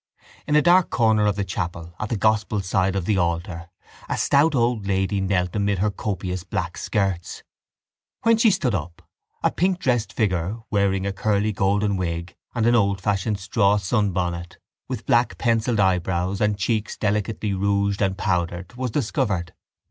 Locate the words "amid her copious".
5.55-6.43